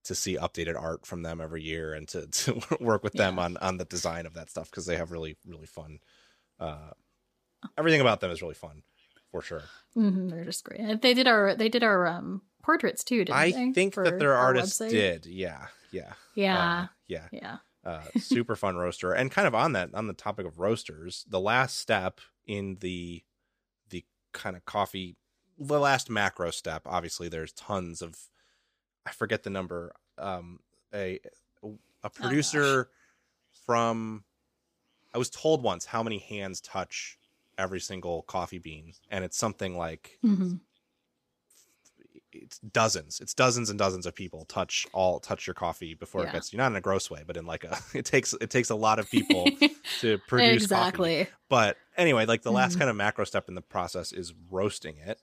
[0.04, 3.44] to see updated art from them every year and to to work with them Yeah.
[3.44, 5.98] on on the design of that stuff because they have really really fun.
[6.60, 6.90] Uh,
[7.76, 8.82] everything about them is really fun
[9.30, 9.62] for sure.
[9.96, 11.00] Mhm, they're just great.
[11.02, 13.72] They did our they did our um portraits too, didn't I they?
[13.72, 14.90] think that their artists website?
[14.90, 15.26] did.
[15.26, 17.28] Yeah, yeah, Yeah, uh, yeah.
[17.32, 17.56] yeah.
[17.84, 21.40] uh, super fun roaster and kind of on that on the topic of roasters the
[21.40, 23.24] last step in the
[23.90, 25.16] the kind of coffee
[25.58, 28.14] the last macro step obviously there's tons of
[29.04, 30.60] i forget the number um
[30.94, 31.18] a
[32.04, 32.88] a producer
[33.66, 34.22] from
[35.12, 37.18] i was told once how many hands touch
[37.58, 40.54] every single coffee bean and it's something like hmm
[42.42, 46.32] it's dozens it's dozens and dozens of people touch all touch your coffee before it
[46.32, 48.70] gets you not in a gross way but in like a it takes it takes
[48.70, 49.50] a lot of people
[50.00, 50.84] to produce coffee.
[51.24, 51.28] exactly.
[51.48, 52.78] but anyway like the last Mhm.
[52.78, 55.22] kind of macro step in the process is roasting it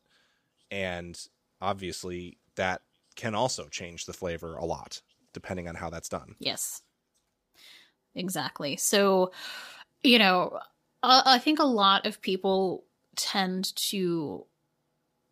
[0.72, 1.20] and
[1.62, 2.82] obviously that
[3.16, 5.02] can also change the flavor a lot
[5.34, 6.82] depending on how that's done Yes.
[8.16, 8.78] Exactly.
[8.78, 9.32] So,
[10.04, 10.60] you know,
[11.04, 14.46] I, I think a lot of people tend to,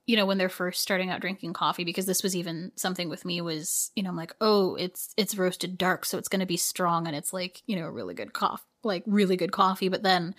[0.06, 3.24] you know, when they're first starting out drinking coffee, because this was even something with
[3.24, 6.46] me was, you know, I'm like, oh, it's it's roasted dark, so it's going to
[6.46, 9.90] be strong, and it's like, you know, really good coffee, like really good coffee.
[9.90, 10.36] But then,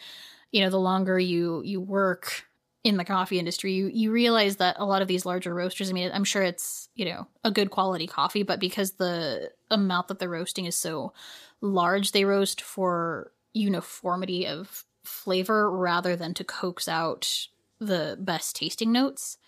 [0.53, 2.44] you know, the longer you you work
[2.83, 5.94] in the coffee industry, you you realize that a lot of these larger roasters, I
[5.94, 10.18] mean, I'm sure it's, you know, a good quality coffee, but because the amount that
[10.18, 11.14] they're roasting is so
[11.62, 17.48] large, they roast for uniformity of flavor rather than to coax out
[17.81, 19.38] the best tasting notes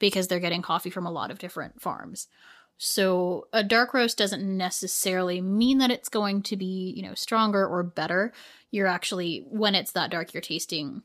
[0.00, 2.26] because they're getting coffee from a lot of different farms.
[2.82, 7.64] So a dark roast doesn't necessarily mean that it's going to be, you know, stronger
[7.66, 8.32] or better.
[8.70, 11.02] You're actually when it's that dark, you're tasting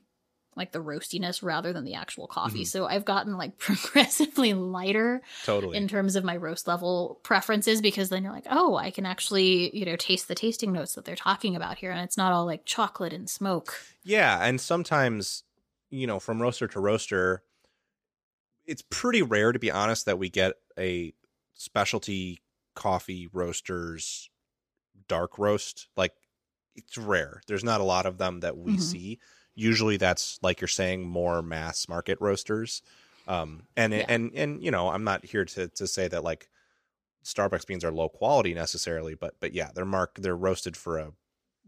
[0.56, 2.62] like the roastiness rather than the actual coffee.
[2.62, 2.66] Mhm.
[2.66, 8.08] So I've gotten like progressively lighter totally in terms of my roast level preferences because
[8.08, 11.14] then you're like, oh, I can actually, you know, taste the tasting notes that they're
[11.14, 11.90] talking about here.
[11.90, 13.78] And it's not all like chocolate and smoke.
[14.02, 15.42] Yeah, and sometimes,
[15.90, 17.42] you know, from roaster to roaster,
[18.66, 21.12] it's pretty rare to be honest that we get a
[21.54, 22.42] specialty
[22.74, 24.30] coffee roasters
[25.08, 25.88] dark roast.
[25.96, 26.14] Like
[26.74, 27.42] it's rare.
[27.46, 28.78] There's not a lot of them that we Mhm.
[28.78, 29.18] see.
[29.54, 32.82] Usually that's like you're saying more mass market roasters.
[33.26, 34.06] Um and Yeah.
[34.08, 36.48] and and you know, I'm not here to to say that like
[37.24, 41.12] Starbucks beans are low quality necessarily, but but yeah, they're marked they're roasted for a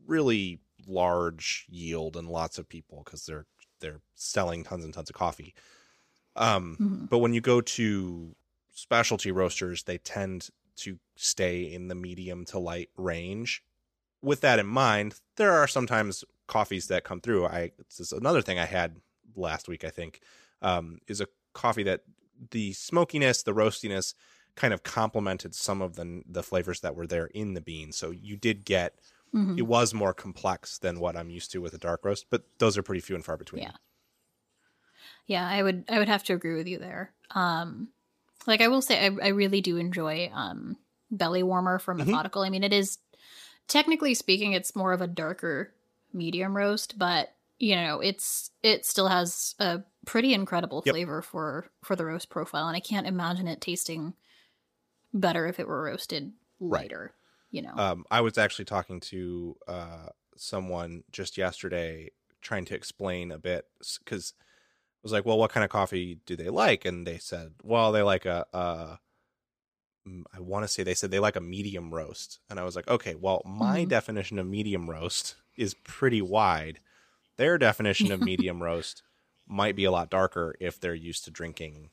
[0.06, 3.46] really large yield and lots of people because they're
[3.80, 5.54] they're selling tons and tons of coffee.
[6.38, 7.08] Um, Mhm.
[7.10, 8.36] but when you go to
[8.70, 13.64] specialty roasters, they tend to stay in the medium to light range.
[14.22, 17.46] With that in mind, there are sometimes coffees that come through.
[17.46, 19.00] I this is another thing I had
[19.36, 19.84] last week.
[19.84, 20.22] I think
[20.62, 22.02] um, is a coffee that
[22.50, 24.14] the smokiness, the roastiness,
[24.56, 27.92] kind of complemented some of the the flavors that were there in the bean.
[27.92, 28.98] So you did get
[29.32, 29.58] Mhm.
[29.58, 32.78] it was more complex than what I'm used to with a dark roast, but those
[32.78, 33.62] are pretty few and far between.
[33.62, 33.76] Yeah.
[35.28, 37.12] Yeah, I would I would have to agree with you there.
[37.30, 37.90] Um
[38.46, 40.76] like I will say I, I really do enjoy um
[41.10, 42.06] belly warmer from Mhm.
[42.06, 42.42] methodical.
[42.42, 42.98] I mean it is
[43.68, 45.74] technically speaking it's more of a darker
[46.12, 50.94] medium roast, but you know, it's it still has a pretty incredible Yep.
[50.94, 54.14] flavor for for the roast profile and I can't imagine it tasting
[55.12, 56.82] better if it were roasted Right.
[56.82, 57.14] lighter,
[57.50, 57.74] you know.
[57.76, 62.10] Um, I was actually talking to uh, someone just yesterday
[62.40, 63.66] trying to explain a bit
[64.04, 64.42] because I
[65.02, 66.84] was like, well, what kind of coffee do they like?
[66.84, 68.98] And they said, well, they like a, a
[70.06, 72.40] mm, I want to say they said they like a medium roast.
[72.50, 73.88] And I was like, okay, well, my Mhm.
[73.88, 76.80] definition of medium roast is pretty wide.
[77.36, 79.02] Their definition of medium roast
[79.46, 81.90] might be a lot darker if they're used to drinking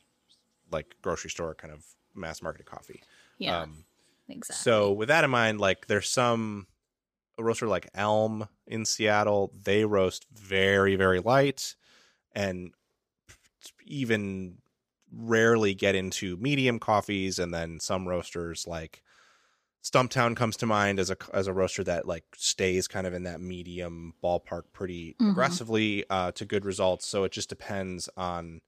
[0.72, 3.04] like grocery store kind of mass market coffee.
[3.38, 3.86] yeah, Um,
[4.30, 4.66] exactly.
[4.66, 6.68] so with that in mind, like there's some
[7.38, 11.76] a roaster like Elm in Seattle, they roast very very light,
[12.34, 12.74] and
[13.86, 14.60] even
[15.12, 19.02] rarely get into medium coffees and then some roasters like
[19.84, 23.24] Stumptown comes to mind as a as a roaster that like stays kind of in
[23.24, 25.30] that medium ballpark pretty Mhm.
[25.32, 27.06] aggressively uh, to good results.
[27.08, 28.62] So it just depends on,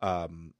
[0.00, 0.54] um,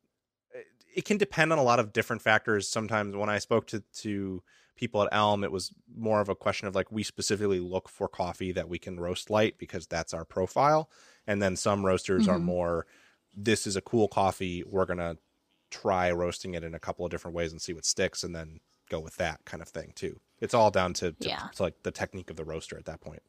[0.52, 2.68] it- it can depend on a lot of different factors.
[2.68, 4.42] Sometimes when I spoke to to
[4.76, 8.08] people at Elm, it was more of a question of like we specifically look for
[8.08, 10.90] coffee that we can roast light because that's our profile,
[11.26, 12.42] and then some roasters are Mhm.
[12.42, 12.86] more,
[13.34, 14.62] this is a cool coffee.
[14.66, 15.16] We're gonna
[15.70, 18.60] try roasting it in a couple of different ways and see what sticks, and then
[18.90, 20.18] go with that kind of thing too.
[20.40, 21.48] It's all down to, to, Yeah.
[21.56, 23.22] to like the technique of the roaster at that point.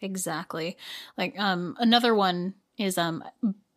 [0.00, 0.76] Exactly.
[1.16, 3.24] Like um another one is um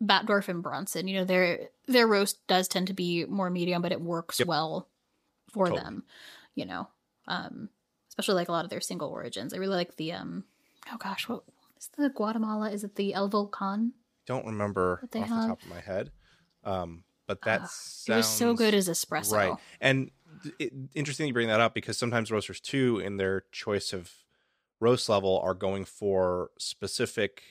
[0.03, 1.07] Batdorf and Bronson.
[1.07, 4.47] You know, their their roast does tend to be more medium, but it works Yep.
[4.47, 4.87] well
[5.51, 5.81] for Totally.
[5.81, 6.03] them.
[6.55, 6.87] You know.
[7.27, 7.69] Um
[8.09, 9.53] especially like a lot of their single origins.
[9.53, 10.43] I really like the um
[10.93, 11.43] oh gosh, what
[11.79, 12.69] is the Guatemala?
[12.69, 13.93] Is it the El Volcan?
[14.31, 16.11] Don't remember off the top of my head,
[16.63, 19.29] um, but that Ah, sounds It was so good as espresso.
[19.29, 19.59] right.
[19.81, 20.11] And
[20.57, 24.11] it, interesting you bring that up because sometimes roasters too, in their choice of
[24.79, 27.43] roast level, are going for specific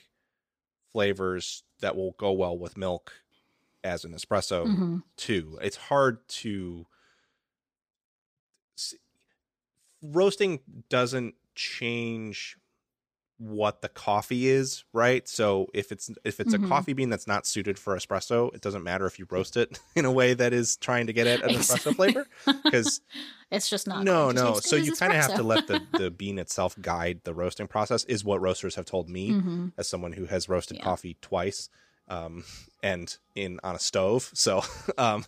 [0.92, 3.12] flavors that will go well with milk
[3.84, 5.58] as an espresso hmm too.
[5.62, 6.86] It's hard to
[10.02, 12.56] roasting doesn't change
[13.42, 15.26] what the coffee is, right?
[15.26, 16.62] So if it's if it's Mhm.
[16.64, 19.80] a coffee bean that's not suited for espresso, it doesn't matter if you roast it
[19.96, 22.26] in a way that is trying to get at an espresso flavor
[22.64, 23.00] because
[23.50, 24.60] it's just not no, no.
[24.60, 28.04] So you kind of have to let the the bean itself guide the roasting process
[28.04, 29.72] is what roasters have told me Mhm.
[29.78, 30.84] as someone who has roasted Yeah.
[30.84, 31.70] coffee twice
[32.08, 32.44] um,
[32.82, 34.30] and in on a stove.
[34.34, 34.62] So
[34.98, 35.24] um,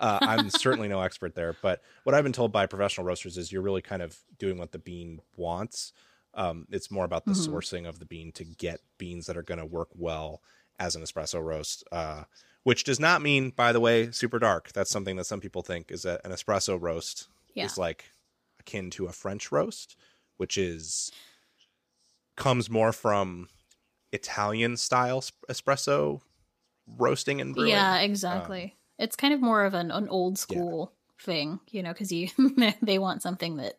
[0.00, 1.54] uh, I'm certainly no expert there.
[1.60, 4.72] But what I've been told by professional roasters is you're really kind of doing what
[4.72, 5.92] the bean wants.
[6.34, 7.48] Um, it's more about the Mhm.
[7.48, 10.42] sourcing of the bean to get beans that are going to work well
[10.78, 11.84] as an espresso roast.
[11.92, 12.24] Uh,
[12.64, 14.72] which does not mean, by the way, super dark.
[14.72, 17.64] That's something that some people think is that an espresso roast Yeah.
[17.66, 18.04] is like
[18.60, 19.96] akin to a French roast,
[20.36, 21.10] which is
[22.36, 23.48] comes more from
[24.12, 26.20] Italian style espresso
[26.86, 27.70] roasting and brewing.
[27.70, 28.76] Yeah, exactly.
[28.98, 32.28] it's kind of more of an, an old school thing, you know, because you
[32.82, 33.78] they want something that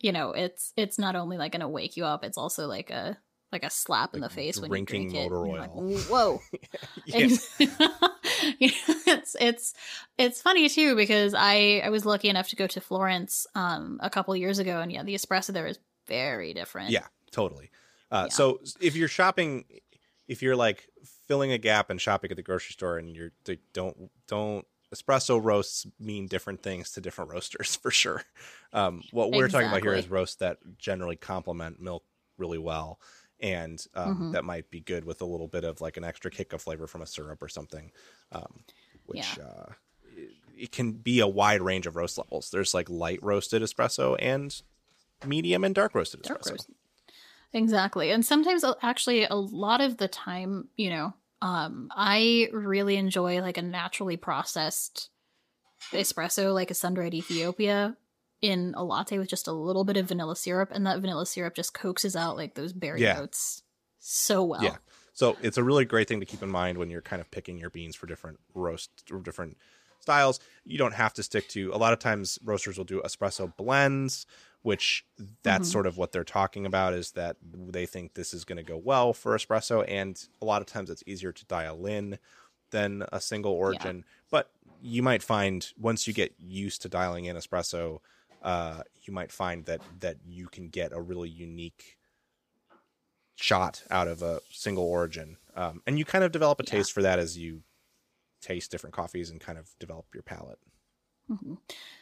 [0.00, 3.18] you know it's it's not only like to wake you up, it's also like a
[3.50, 5.30] like a slap in the face when you drinking drink it.
[5.30, 5.98] motor and you're like, oil.
[5.98, 6.40] Whoa.
[7.06, 8.70] You
[9.06, 9.74] it's it's
[10.16, 14.10] it's funny too because I I was lucky enough to go to Florence um a
[14.10, 16.90] couple years ago and yeah the espresso there is very different.
[16.90, 17.70] Yeah, totally.
[18.10, 18.32] Uh, Yeah.
[18.32, 19.64] So if you're shopping,
[20.26, 20.88] if you're like
[21.26, 25.42] filling a gap and shopping at the grocery store, and you're they don't don't espresso
[25.42, 28.22] roasts mean different things to different roasters for sure.
[28.72, 32.04] Um, what we're talking about here is roasts that generally complement milk
[32.36, 33.00] really well,
[33.40, 34.32] and um, Mhm.
[34.32, 36.86] that might be good with a little bit of like an extra kick of flavor
[36.86, 37.90] from a syrup or something,
[38.32, 38.64] um,
[39.06, 39.38] which.
[39.38, 39.72] Uh,
[40.16, 42.50] it- it can be a wide range of roast levels.
[42.50, 44.60] There's like light roasted espresso and
[45.24, 46.50] medium and dark roasted Dark espresso.
[46.50, 46.70] roast.
[47.52, 48.10] Exactly.
[48.10, 53.40] And sometimes uh, actually a lot of the time, you know, um I really enjoy
[53.40, 55.10] like a naturally processed
[55.92, 57.96] espresso like a sun-dried Ethiopia
[58.40, 61.54] in a latte with just a little bit of vanilla syrup and that vanilla syrup
[61.54, 63.14] just coaxes out like those berry Yeah.
[63.14, 63.62] notes
[63.98, 64.62] so well.
[64.62, 64.76] Yeah.
[65.12, 67.58] So it's a really great thing to keep in mind when you're kind of picking
[67.58, 69.56] your beans for different roasts or different
[70.00, 70.38] styles.
[70.64, 74.26] You don't have to stick to a lot of times roasters will do espresso blends,
[74.62, 75.06] which
[75.42, 75.68] that's Mhm.
[75.68, 78.76] sort of what they're talking about is that they think this is going to go
[78.76, 82.18] well for espresso and a lot of times it's easier to dial in
[82.70, 84.04] than a single origin.
[84.30, 88.00] But you might find once you get used to dialing in espresso,
[88.42, 91.98] uh, you might find that that you can get a really unique
[93.36, 95.38] shot out of a single origin.
[95.54, 96.82] Um, and you kind of develop a Yeah.
[96.82, 97.62] taste for that as you
[98.42, 100.60] taste different coffees and kind of develop your palate.
[101.30, 101.58] Mhm.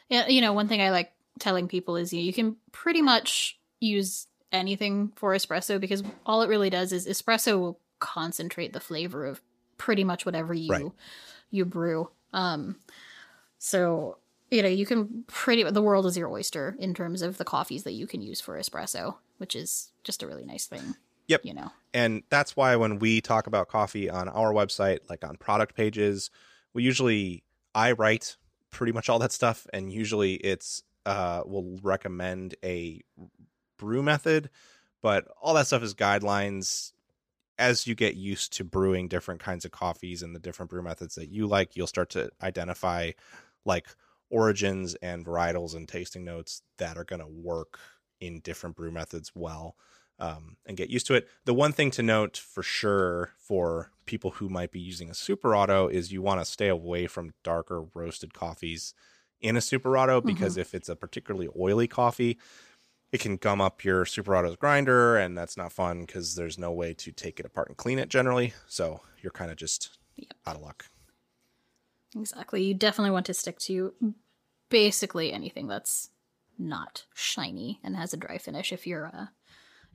[0.09, 3.59] Yeah, you know, one thing I like telling people is you, you can pretty much
[3.79, 9.25] use anything for espresso because all it really does is espresso will concentrate the flavor
[9.25, 9.41] of
[9.77, 10.91] pretty much whatever you Right.
[11.51, 12.09] you brew.
[12.33, 12.77] Um
[13.57, 14.17] so
[14.49, 17.83] you know, you can pretty the world is your oyster in terms of the coffees
[17.83, 20.95] that you can use for espresso, which is just a really nice thing.
[21.27, 21.41] Yep.
[21.43, 21.71] You know.
[21.93, 26.29] And that's why when we talk about coffee on our website, like on product pages,
[26.73, 27.43] we usually
[27.75, 28.37] I write
[28.71, 33.01] pretty much all that stuff, and usually it's uh, we'll recommend a
[33.79, 34.51] brew method,
[35.01, 36.91] but all that stuff is guidelines.
[37.59, 41.15] As you get used to brewing different kinds of coffees and the different brew methods
[41.15, 43.11] that you like, you'll start to identify
[43.65, 43.87] like
[44.29, 47.79] origins and varietals and tasting notes that are going to work
[48.21, 49.75] in different brew methods well.
[50.19, 51.27] um, and get used to it.
[51.45, 55.55] The one thing to note for sure for people who might be using a super
[55.55, 58.93] auto is you want to stay away from darker roasted coffees
[59.41, 60.61] in a super auto because mm-hmm.
[60.61, 62.37] if it's a particularly oily coffee,
[63.11, 66.71] it can gum up your super auto's grinder and that's not fun because there's no
[66.71, 68.53] way to take it apart and clean it generally.
[68.67, 70.33] So you're kind of just yep.
[70.45, 70.85] out of luck.
[72.15, 72.63] Exactly.
[72.63, 73.93] You definitely want to stick to
[74.69, 76.09] basically anything that's
[76.59, 79.27] not shiny and has a dry finish if you're uh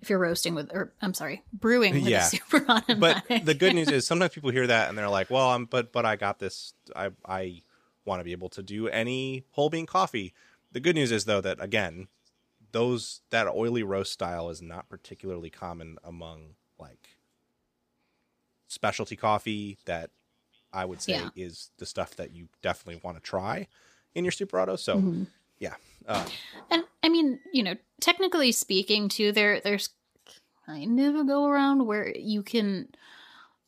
[0.00, 2.26] if you're roasting with or I'm sorry, brewing with yeah.
[2.26, 3.24] a super automatic.
[3.28, 5.92] But the good news is sometimes people hear that and they're like, "Well, I'm but
[5.92, 7.62] but I got this I I
[8.04, 10.32] want to be able to do any whole bean coffee."
[10.72, 12.08] The good news is though that again,
[12.72, 17.16] those that oily roast style is not particularly common among like
[18.68, 20.10] specialty coffee that
[20.72, 21.28] I would say yeah.
[21.36, 23.68] is the stuff that you definitely want to try
[24.14, 24.76] in your super auto.
[24.76, 25.24] So mm-hmm.
[25.58, 25.74] yeah.
[26.08, 26.26] Uh,
[26.70, 29.90] and I mean, you know, technically speaking too, there there's
[30.66, 32.88] kind of a go around where you can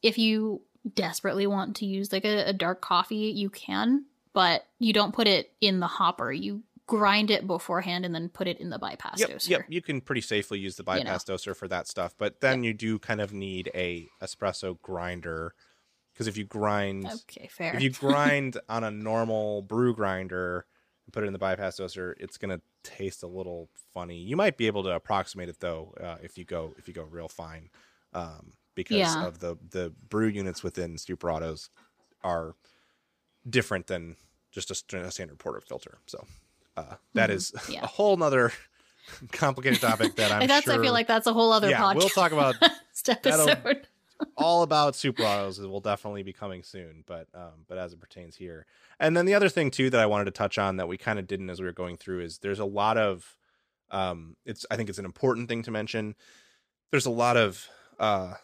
[0.03, 0.62] if you
[0.95, 4.05] desperately want to use like a, a dark coffee, you can,
[4.35, 6.30] but you don't put it in the hopper.
[6.30, 9.49] You grind it beforehand and then put it in the bypass yep, doser.
[9.49, 11.39] Yep, you can pretty safely use the bypass you know.
[11.39, 12.68] doser for that stuff, but then yep.
[12.68, 15.55] you do kind of need a espresso grinder
[16.12, 20.64] because if you grind okay fair if you grind on a normal brew grinder
[21.07, 24.37] and put it in the bypass doser it's going to taste a little funny you
[24.37, 27.28] might be able to approximate it though uh, if you go if you go real
[27.28, 27.68] fine
[28.12, 29.26] um, because yeah.
[29.26, 31.68] of the the brew units within super autos
[32.22, 32.55] are
[33.49, 34.17] different than
[34.51, 36.25] just a, a standard portafilter so
[36.77, 37.37] uh, that mm-hmm.
[37.37, 37.83] is yeah.
[37.83, 38.53] a whole nother
[39.33, 41.97] complicated topic that i'm that's sure, i feel like that's a whole other yeah, podcast
[41.97, 42.57] we'll talk about
[43.09, 43.87] episode
[44.37, 48.37] all about super autos will definitely be coming soon, but um, but as it pertains
[48.37, 48.67] here,
[48.99, 51.19] and then the other thing too that I wanted to touch on that we kind
[51.19, 53.37] of didn't as we were going through is there's a lot of
[53.91, 56.15] um, it's I think it's an important thing to mention.
[56.91, 57.69] There's a lot of
[57.99, 58.35] uh,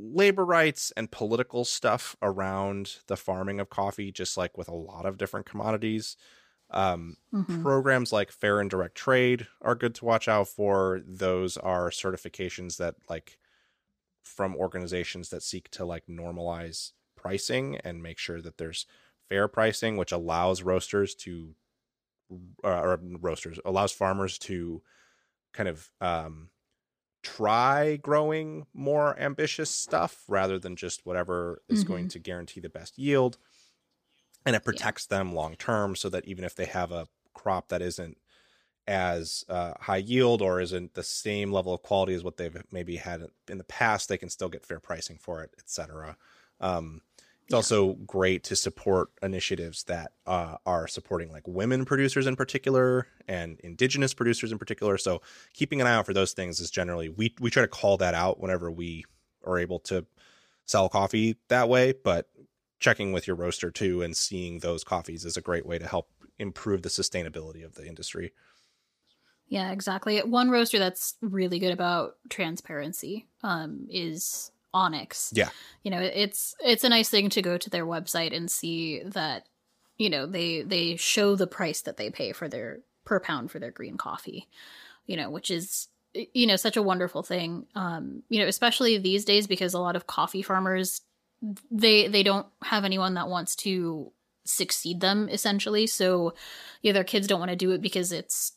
[0.00, 5.06] labor rights and political stuff around the farming of coffee, just like with a lot
[5.06, 6.16] of different commodities.
[6.70, 7.62] Um, mm-hmm.
[7.62, 11.00] Programs like Fair and Direct Trade are good to watch out for.
[11.06, 13.38] Those are certifications that like
[14.22, 18.86] from organizations that seek to like normalize pricing and make sure that there's
[19.28, 21.54] fair pricing, which allows roasters to
[22.64, 24.82] uh, or roasters allows farmers to
[25.52, 26.48] kind of um,
[27.22, 31.92] try growing more ambitious stuff rather than just whatever is mm-hmm.
[31.92, 33.36] going to guarantee the best yield
[34.46, 35.18] and it protects yeah.
[35.18, 38.16] them long term so that even if they have a crop that isn't
[38.86, 42.96] as uh, high yield or isn't the same level of quality as what they've maybe
[42.96, 46.16] had in the past, they can still get fair pricing for it, etc.
[46.60, 47.02] Um,
[47.50, 53.08] it's also great to support initiatives that uh, are supporting like women producers in particular
[53.26, 54.96] and indigenous producers in particular.
[54.96, 55.20] So
[55.52, 58.14] keeping an eye out for those things is generally we we try to call that
[58.14, 59.04] out whenever we
[59.44, 60.06] are able to
[60.64, 62.28] sell coffee that way, but
[62.78, 66.08] checking with your roaster too and seeing those coffees is a great way to help
[66.38, 68.32] improve the sustainability of the industry.
[69.48, 70.20] Yeah, exactly.
[70.20, 75.32] One roaster that's really good about transparency um, is Onyx.
[75.34, 75.50] Yeah.
[75.82, 79.46] You know, it's it's a nice thing to go to their website and see that
[79.98, 83.58] you know, they they show the price that they pay for their per pound for
[83.58, 84.48] their green coffee.
[85.06, 87.66] You know, which is you know, such a wonderful thing.
[87.74, 91.02] Um, you know, especially these days because a lot of coffee farmers
[91.70, 94.12] they they don't have anyone that wants to
[94.44, 95.86] succeed them essentially.
[95.86, 96.34] So
[96.82, 98.52] yeah, their kids don't want to do it because it's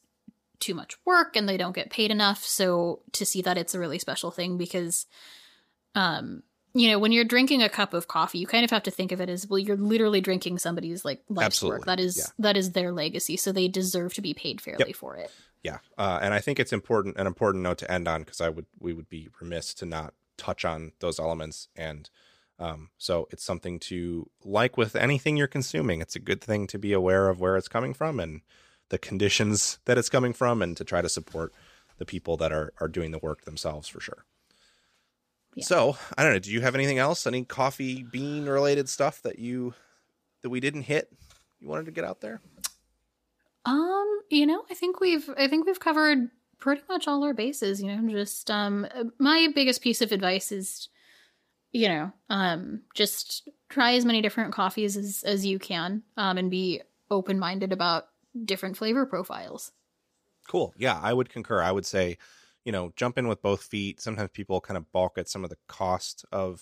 [0.59, 2.43] too much work and they don't get paid enough.
[2.43, 5.05] So to see that it's a really special thing because
[5.95, 6.43] um
[6.75, 9.11] you know, when you're drinking a cup of coffee, you kind of have to think
[9.11, 11.79] of it as well, you're literally drinking somebody's like life's Absolutely.
[11.79, 11.85] work.
[11.85, 12.25] That is yeah.
[12.39, 13.37] that is their legacy.
[13.37, 14.95] So they deserve to be paid fairly yep.
[14.95, 15.31] for it.
[15.61, 15.77] Yeah.
[15.97, 18.65] Uh, and I think it's important an important note to end on because I would
[18.79, 22.09] we would be remiss to not touch on those elements and
[22.59, 26.01] um, so it's something to like with anything you're consuming.
[26.01, 28.41] It's a good thing to be aware of where it's coming from and
[28.89, 31.53] the conditions that it's coming from and to try to support
[31.97, 34.25] the people that are are doing the work themselves for sure.
[35.55, 35.65] Yeah.
[35.65, 36.39] So I don't know.
[36.39, 37.27] Do you have anything else?
[37.27, 39.73] Any coffee bean related stuff that you
[40.41, 41.11] that we didn't hit?
[41.59, 42.41] You wanted to get out there?
[43.65, 46.29] Um, you know, I think we've I think we've covered
[46.59, 47.81] pretty much all our bases.
[47.81, 48.87] You know, just um,
[49.19, 50.89] my biggest piece of advice is,
[51.71, 56.51] you know, um, just try as many different coffees as as you can, um, and
[56.51, 58.07] be open minded about
[58.45, 59.71] different flavor profiles.
[60.47, 60.73] Cool.
[60.77, 61.61] Yeah, I would concur.
[61.61, 62.17] I would say,
[62.65, 63.99] you know, jump in with both feet.
[64.01, 66.61] Sometimes people kind of balk at some of the cost of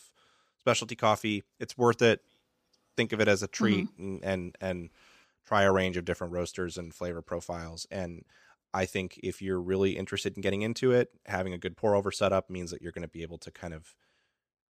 [0.59, 1.43] specialty coffee.
[1.59, 2.21] It's worth it.
[2.97, 4.03] Think of it as a treat mm-hmm.
[4.03, 4.89] and, and and
[5.45, 7.87] try a range of different roasters and flavor profiles.
[7.89, 8.23] And
[8.73, 12.11] I think if you're really interested in getting into it, having a good pour over
[12.11, 13.95] setup means that you're going to be able to kind of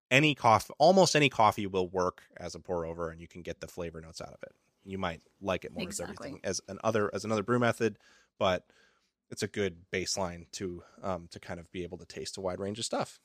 [0.10, 3.62] any coffee, almost any coffee will work as a pour over, and you can get
[3.62, 4.54] the flavor notes out of it.
[4.84, 6.14] You might like it more Exactly.
[6.14, 7.98] as everything as an other as another brew method,
[8.40, 8.66] but
[9.32, 12.60] it's a good baseline to um, to kind of be able to taste a wide
[12.60, 13.20] range of stuff.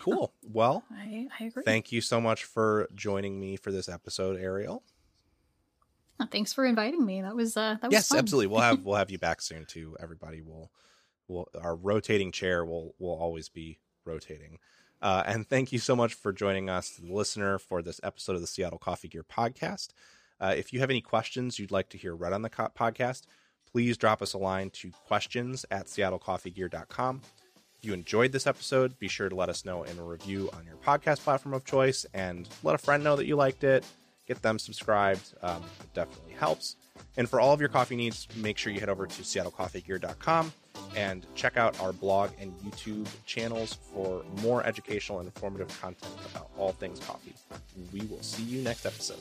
[0.00, 0.32] Cool.
[0.42, 1.62] Well, I, I agree.
[1.64, 4.82] thank you so much for joining me for this episode, Ariel.
[6.20, 7.22] Uh, Thanks for inviting me.
[7.22, 8.18] That was uh, that was yes fun.
[8.18, 10.70] absolutely we'll have we'll have you back soon too everybody will
[11.28, 14.58] will our rotating chair will will always be rotating
[15.02, 18.40] uh, and thank you so much for joining us the listener for this episode of
[18.40, 19.88] the seattle coffee gear podcast
[20.40, 23.24] uh, if you have any questions you'd like to hear read on the co- podcast
[23.76, 27.20] please drop us a line to questions at seattlecoffeegear.com
[27.78, 30.64] if you enjoyed this episode be sure to let us know in a review on
[30.64, 33.84] your podcast platform of choice and let a friend know that you liked it
[34.26, 36.76] get them subscribed um, it definitely helps
[37.18, 40.52] and for all of your coffee needs, make sure you head over to seattlecoffeegear.com
[40.94, 46.50] and check out our blog and YouTube channels for more educational and informative content about
[46.58, 47.34] all things coffee.
[47.92, 49.18] We will see you next episode.